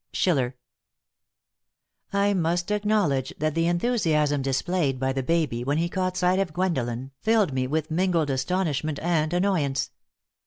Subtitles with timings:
[0.13, 0.55] Schiller.
[2.11, 6.53] I must acknowledge that the enthusiasm displayed by the baby when he caught sight of
[6.53, 9.91] Gwendolen filled me with mingled astonishment and annoyance.